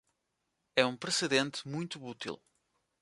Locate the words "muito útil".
1.67-2.41